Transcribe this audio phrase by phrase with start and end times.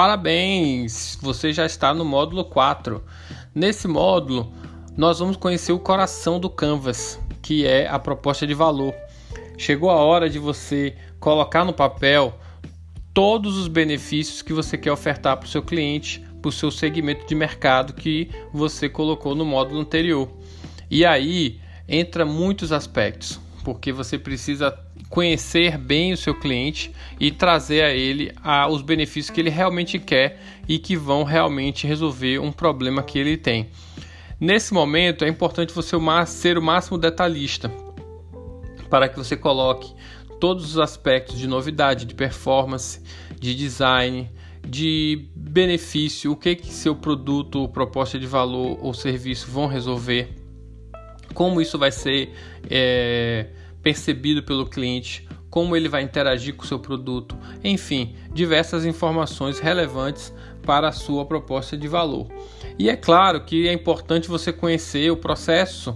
[0.00, 1.18] Parabéns!
[1.20, 3.04] Você já está no módulo 4.
[3.54, 4.50] Nesse módulo,
[4.96, 8.94] nós vamos conhecer o coração do Canvas, que é a proposta de valor.
[9.58, 12.32] Chegou a hora de você colocar no papel
[13.12, 17.26] todos os benefícios que você quer ofertar para o seu cliente, para o seu segmento
[17.26, 20.30] de mercado que você colocou no módulo anterior.
[20.90, 24.70] E aí entra muitos aspectos, porque você precisa
[25.10, 29.98] conhecer bem o seu cliente e trazer a ele a, os benefícios que ele realmente
[29.98, 33.68] quer e que vão realmente resolver um problema que ele tem.
[34.38, 37.70] Nesse momento é importante você ser o máximo detalhista
[38.88, 39.92] para que você coloque
[40.38, 43.02] todos os aspectos de novidade, de performance,
[43.38, 44.30] de design,
[44.66, 50.34] de benefício, o que que seu produto, proposta de valor ou serviço vão resolver,
[51.34, 52.32] como isso vai ser
[52.68, 53.48] é,
[53.82, 60.32] percebido pelo cliente, como ele vai interagir com o seu produto, enfim, diversas informações relevantes
[60.62, 62.28] para a sua proposta de valor.
[62.78, 65.94] E é claro que é importante você conhecer o processo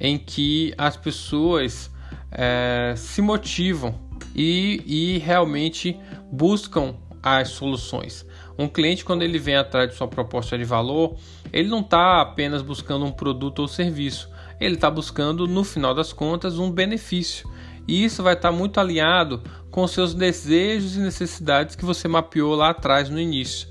[0.00, 1.90] em que as pessoas
[2.30, 3.94] é, se motivam
[4.34, 5.98] e, e realmente
[6.30, 8.26] buscam as soluções.
[8.58, 11.16] Um cliente, quando ele vem atrás de sua proposta de valor,
[11.52, 14.28] ele não está apenas buscando um produto ou serviço,
[14.60, 17.48] ele está buscando, no final das contas, um benefício.
[17.86, 22.54] E isso vai estar tá muito alinhado com seus desejos e necessidades que você mapeou
[22.54, 23.68] lá atrás no início.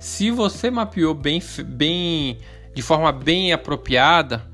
[0.00, 2.38] Se você mapeou bem, bem
[2.74, 4.44] de forma bem apropriada,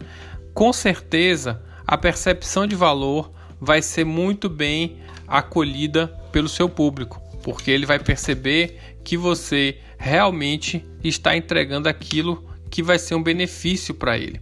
[0.55, 7.71] com certeza a percepção de valor vai ser muito bem acolhida pelo seu público, porque
[7.71, 14.17] ele vai perceber que você realmente está entregando aquilo que vai ser um benefício para
[14.17, 14.41] ele.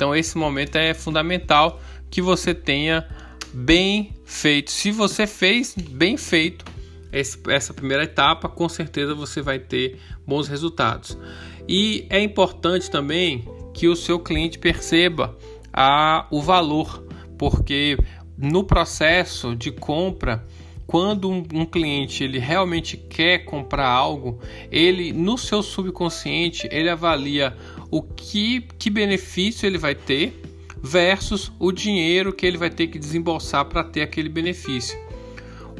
[0.00, 1.78] Então esse momento é fundamental
[2.10, 3.06] que você tenha
[3.52, 4.70] bem feito.
[4.70, 6.64] Se você fez bem feito
[7.12, 11.18] essa primeira etapa, com certeza você vai ter bons resultados.
[11.68, 13.44] E é importante também
[13.74, 15.36] que o seu cliente perceba
[15.70, 17.06] a, o valor,
[17.36, 17.98] porque
[18.38, 20.46] no processo de compra,
[20.90, 24.40] quando um, cliente ele realmente quer comprar algo,
[24.72, 27.56] ele no seu subconsciente ele avalia
[27.92, 30.42] o que, que benefício ele vai ter
[30.82, 34.98] versus o dinheiro que ele vai ter que desembolsar para ter aquele benefício.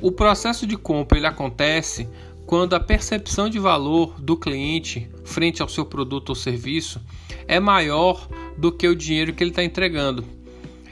[0.00, 2.09] O processo de compra ele acontece
[2.47, 7.00] quando a percepção de valor do cliente frente ao seu produto ou serviço
[7.48, 10.25] é maior do que o dinheiro que ele está entregando.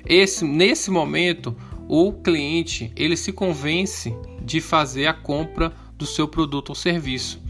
[0.04, 1.54] Esse, nesse momento,
[1.88, 7.42] o cliente ele se convence de fazer a compra do seu produto ou serviço.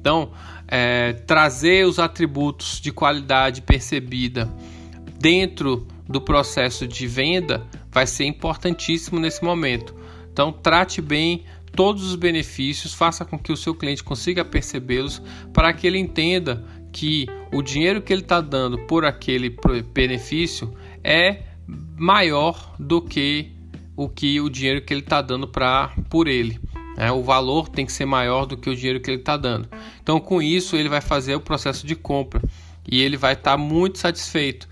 [0.00, 0.30] Então,
[0.66, 4.48] é, trazer os atributos de qualidade percebida
[5.18, 9.94] dentro do processo de venda vai ser importantíssimo nesse momento.
[10.32, 15.20] Então, trate bem todos os benefícios, faça com que o seu cliente consiga percebê-los
[15.52, 19.54] para que ele entenda que o dinheiro que ele está dando por aquele
[19.92, 20.72] benefício
[21.04, 21.42] é
[21.96, 23.52] maior do que
[24.02, 26.58] o que o dinheiro que ele está dando para por ele.
[26.96, 29.68] É, o valor tem que ser maior do que o dinheiro que ele está dando.
[30.02, 32.40] Então, com isso, ele vai fazer o processo de compra
[32.90, 34.66] e ele vai estar tá muito satisfeito.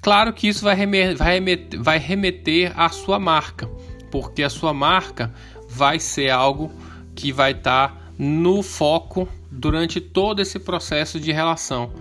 [0.00, 3.68] Claro que isso vai remeter, vai, remeter, vai remeter à sua marca,
[4.10, 5.32] porque a sua marca
[5.68, 6.72] vai ser algo
[7.14, 11.92] que vai estar tá no foco durante todo esse processo de relação.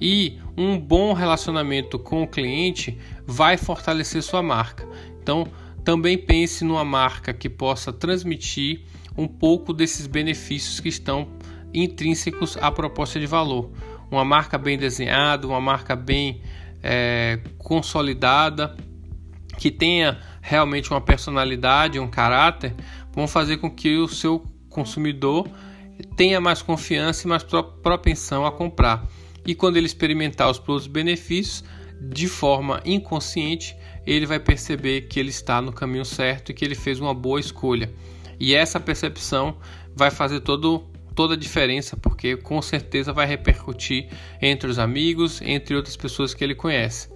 [0.00, 2.96] E um bom relacionamento com o cliente
[3.26, 4.86] vai fortalecer sua marca.
[5.20, 5.48] Então,
[5.88, 8.82] também pense numa marca que possa transmitir
[9.16, 11.26] um pouco desses benefícios que estão
[11.72, 13.70] intrínsecos à proposta de valor.
[14.10, 16.42] Uma marca bem desenhada, uma marca bem
[16.82, 18.76] é, consolidada,
[19.56, 22.74] que tenha realmente uma personalidade, um caráter,
[23.10, 25.48] vão fazer com que o seu consumidor
[26.16, 27.42] tenha mais confiança e mais
[27.82, 29.08] propensão a comprar.
[29.46, 31.64] E quando ele experimentar os produtos benefícios,
[32.00, 33.76] de forma inconsciente,
[34.06, 37.40] ele vai perceber que ele está no caminho certo e que ele fez uma boa
[37.40, 37.92] escolha.
[38.38, 39.56] E essa percepção
[39.94, 40.84] vai fazer todo,
[41.14, 44.08] toda a diferença, porque com certeza vai repercutir
[44.40, 47.08] entre os amigos, entre outras pessoas que ele conhece.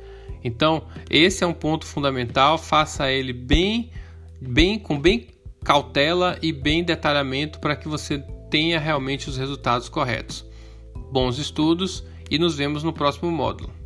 [0.42, 3.90] Então, esse é um ponto fundamental, faça ele bem,
[4.40, 5.28] bem com bem
[5.64, 8.18] cautela e bem detalhamento para que você
[8.50, 10.44] tenha realmente os resultados corretos.
[11.12, 13.81] Bons estudos e nos vemos no próximo módulo.